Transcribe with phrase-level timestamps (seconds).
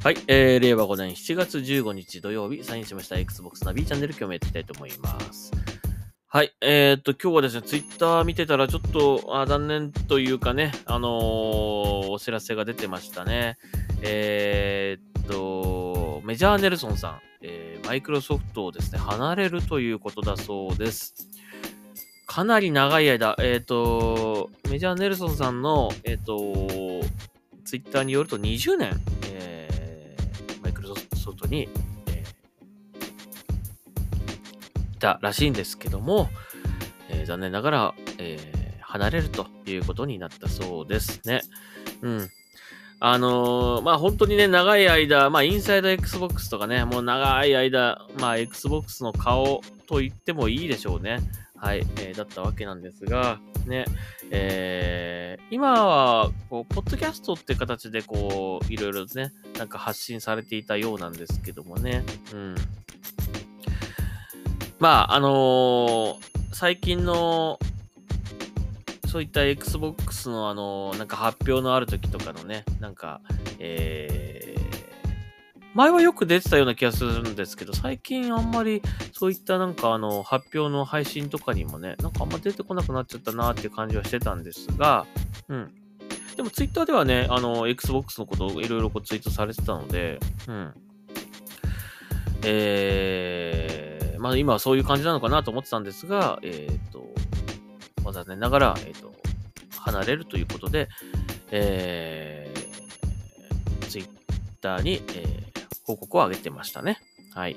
[0.00, 5.50] はい、えー、令和5年7月15日土曜日、サインしました Xbox ナビチャンネル、今日もやっていきたいと思います。
[6.28, 13.58] はい、えー、っと、今日はですね、ツイッター見てたら、ちょっと、あ残念というかね、あのーお知らせが出てましたね。
[14.02, 21.28] えー、っと、メジャーネルソンさん、えー、マイクロソフトをですね、離れるということだそうです。
[22.24, 27.04] かなり長い間、えー、と、メジャーネルソンさんの、えー、と、
[27.64, 29.00] ツイッターによると20年、
[29.32, 29.57] えー
[31.28, 31.68] クロソフトに、
[32.08, 32.38] えー
[34.94, 36.28] いたらしいんですけども、
[37.08, 41.42] えー残念ながら、えー離れるということになったそうですね。
[42.00, 42.28] うん。
[43.00, 51.20] あのーまあ本当にね、長い間、まあインサイド Xbox とかね、もう長い間、まあ Xbox の顔と言ってもいいでしょうね。
[51.60, 53.84] はい、えーだったわけなんですが、ね、
[54.30, 62.04] えー今は、こう、ポッドキャストって形で、こう、いろいろね、なんか発信されていたようなんですけどもね。
[62.34, 62.54] うん。
[64.78, 66.16] まあ、あのー
[66.52, 67.58] 最近の、
[69.06, 73.20] そういった Xbox のあのーなんか発表のある時とかのね、なんか、
[73.58, 74.27] えー
[75.78, 78.82] 前はよく出てたような気がするんですけど、最近あんまり
[79.12, 85.06] そういったなんかあの発表の配信とかにもね、なんかあんま出てこなくなっちゃったなっていう感じはしてたんですが、
[85.46, 85.72] うん。
[86.36, 90.18] でもツイッターではね、あの、Xbox のことをいろいろこうツイートされてたので、
[90.48, 90.74] うん。
[92.42, 97.06] えー、まあ今はそういう感じなのかなと思ってたんですが、えっ、と、
[98.02, 99.12] まあ残念ながら、えっ、と、
[99.78, 100.88] 離れるということで、
[101.52, 104.08] えー、ツイッ
[104.60, 105.47] ターに、えー
[105.88, 107.00] 報告を上げてましたね。
[107.32, 107.56] はい。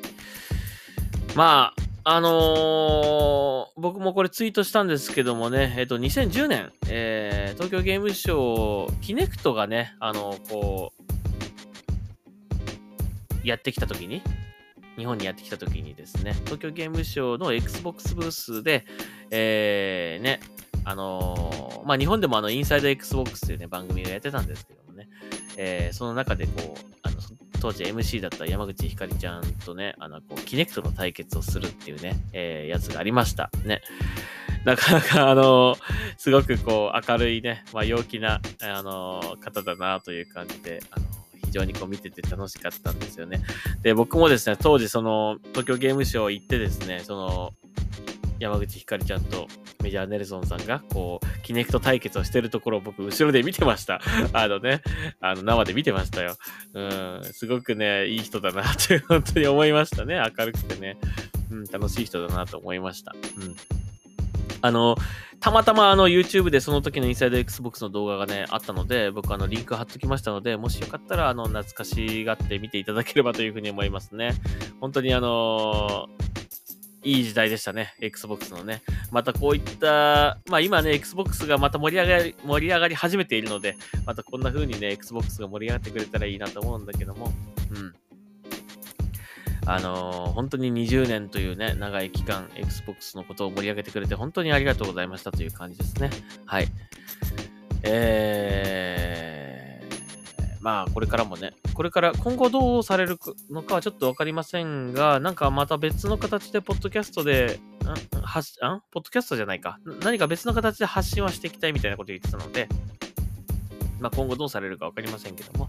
[1.36, 1.74] ま
[2.06, 10.94] あ、あのー僕もこれツイートしたんですけどもね、えっ、と、2010年、えー東京ゲームショウ、キネクトがね、あのこ
[13.44, 14.22] う、やってきたときに、
[14.98, 18.86] 日本にやってきたときにですね、東京ゲームショウの Xbox ブースで、
[19.30, 20.40] えー、ね、
[20.86, 25.10] あのまあ、日本でもあの、インサイド Xbox というね、番組をやってたんですけどもね、
[25.58, 27.18] えその中でこう、あの、
[27.62, 33.52] 当時 MC だった山口ひかりちゃんとね、あの、こう、キネクトの対決をするっていうね、えーやつがありました。
[33.64, 33.82] ね。
[34.66, 35.76] なかなか、あの
[36.18, 41.06] すごくこう、明るいね、まあ、陽気な、あの方だなという感じで、あの
[41.46, 43.42] 非常にこう見てて楽しかったんですよね。
[43.84, 47.54] で、僕もですね、当時その、東京ゲームショウ行ってですね、その、
[48.42, 49.48] 山口ひかりちゃんと
[49.84, 54.02] メジャーネルソンさんが、こう、キネクト対決をしてるところを僕、後ろで見てました。
[54.34, 54.82] あのね、
[55.20, 56.36] あの、生で見てましたよ。
[56.74, 60.16] うん、すごくね、いい人だなって、 本当に思いましたね。
[60.16, 60.98] 明るくてね。
[61.52, 63.14] うん、楽しい人だなと思いました。
[63.14, 63.56] うん。
[64.64, 64.96] あの、
[65.40, 74.34] たまたまあの YouTube でその時のインサイド Xbox の動画がね、あったので、僕あのリンク貼っときましたので、もしよかったらあの懐かしがって見ていただければというふうに思いますね。
[74.80, 76.10] 本当にあの
[77.04, 78.82] いい時代でしたね、Xbox のね。
[79.12, 83.76] またこういった、まあ今ね、Xbox がまた盛り上がり、盛り上がり始めているので、
[84.06, 87.32] またこんな風にね、Xbox が盛り上がってくれたらいいなと思うんだけども、
[87.72, 87.94] うん。
[89.66, 96.10] あのー本当に20年というね、長い期間、Xbox のことを盛り上げてくれて、本当にありがとうございましたという感じですね。
[96.46, 96.68] はい。
[97.84, 98.81] えー、
[100.62, 103.18] まあ、これからもね、これから今後どうされる
[103.50, 109.80] のかはちょっとわかりませんが、なんかまた別の形で、ポッドキャストで、ん発んポッドキャストじゃないか。
[110.04, 112.70] 何か別の形で発信はしていきたいみたいなことを言ってたので、
[114.00, 115.68] まあ、今後どうされるかわかりませんけども、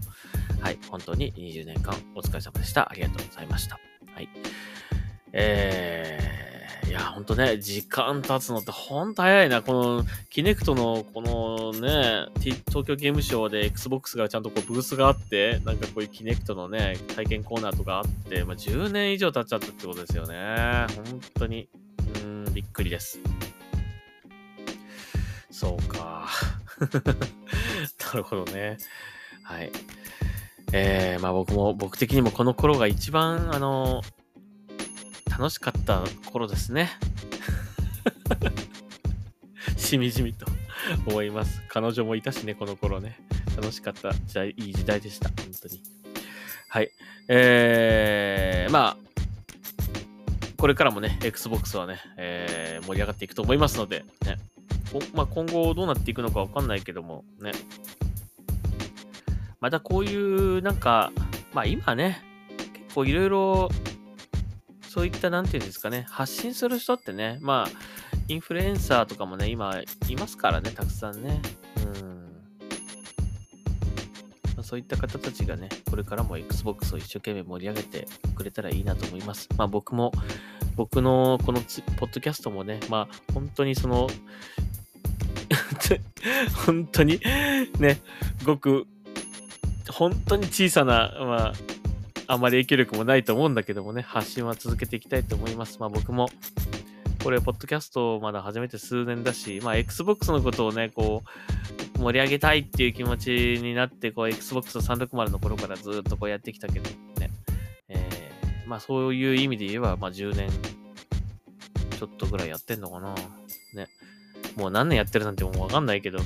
[0.59, 2.89] はい、本当に20年間お疲れ様でした。
[2.89, 3.79] ありがとうございました。
[4.13, 4.29] はい。
[5.31, 6.22] えー、い
[6.93, 9.63] や、ほんとね、時間経つのってほんと早いな。
[9.63, 20.85] この、キネクトの、このね、東京ゲームショウで Xbox がちゃんとこうブースがあって、なんかこういうキネクトのね、体験コーナーとかあって、まあ、10年以上経っちゃったってことですよね。
[20.95, 21.67] 本当に、
[22.23, 23.19] うん、びっくりです。
[25.49, 26.27] そうか。
[26.79, 28.77] なるほどね。
[29.43, 29.71] はい。
[30.73, 34.03] えー、まあ僕も、僕的にもこの頃が一番、あの、
[35.37, 36.91] 楽しかった頃ですね。
[39.77, 40.45] しみじみと
[41.07, 41.61] 思います。
[41.69, 43.19] 彼女もいたしね、この頃ね。
[43.55, 45.29] 楽しかった時代、いい時代でした。
[45.29, 45.81] 本当に。
[46.69, 46.91] はい。
[47.29, 48.97] えー、まあ、
[50.57, 54.37] これからもね、Xbox はね、えー盛り上がっていくと思いますので、ね。
[54.91, 57.51] こまあ、今後どうなっていくのかわかんないけども、ね。
[59.59, 61.11] またこういう、なんか、
[61.53, 62.21] まあ今ね、
[62.87, 63.69] 結構いろいろ、
[64.93, 67.69] そういった、なんていうんですかね、発信する人ってね、まあ、
[68.27, 71.41] インフルエンサーとかもね、今、いますからね、たくさんね。
[74.55, 74.63] うん。
[74.63, 79.49] そういった方たちがね、これからも Xbox を一生懸命盛り上げてくれたらいいなと思います。
[79.57, 80.11] まあ僕も、
[80.75, 81.61] 僕のこの
[81.97, 84.07] ポッドキャストもね、まあ本当にその、
[86.67, 87.19] 本当に
[87.79, 87.99] ね、
[88.45, 88.85] ごく、
[89.89, 91.53] 本当に小さな、まあ、
[92.27, 95.77] あまり影響力もないと思うんだけどもね、発信は続けていきたいと思います。
[95.79, 96.29] まあ僕も、
[97.23, 101.23] これ、ポッドキャストまだ始めて数年だし、まあ Xbox のことをね、こ
[101.95, 103.29] う、盛り上げたいっていう気持ち
[103.61, 106.89] になって、こう、Xbox 360の頃からずっとこうやってきたけど
[107.19, 107.29] ね、
[107.89, 110.49] えー、まあそういう意味で言えば、まあ10年
[111.97, 113.15] ちょっとぐらいやってんのかな。
[113.73, 113.87] ね。
[114.57, 116.25] もう何年やってるなんてもうわかんないけど、うん。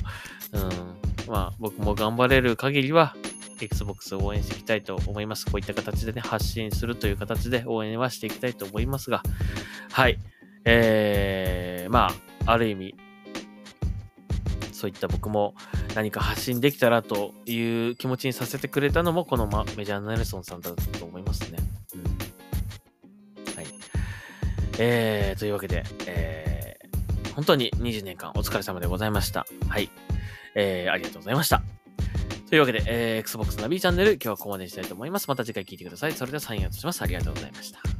[1.30, 3.14] まあ僕も頑張れる限りは、
[3.64, 5.46] Xbox を応援していきたいと思います。
[5.46, 9.22] こういった形でね、発信するという形で応援はしていきたいと思いますが、
[9.92, 10.18] はい。
[10.64, 12.10] えー、ま
[12.46, 12.94] あ、ある意味、
[14.72, 15.54] そういった僕も
[15.94, 17.60] 何か発信できたらとい
[17.90, 21.58] う気持ちにさせてくれたのも、この、ま、メジャーネルソンさんだったと思いますね。
[21.94, 22.02] うん。
[23.54, 23.66] はい。
[24.78, 29.46] えー、というわけで、えー、本当に20年間お疲れ様でございました。
[29.68, 29.90] はい。
[30.54, 31.77] えー、ありがとうございました。
[32.48, 35.28] というわけで、えー、Xbox ナビチャンネル、今日はここまでにしたいと思います。
[35.28, 36.12] また次回聞いてください。
[36.12, 37.02] それではサインアウトします。
[37.02, 37.97] ありがとうございました。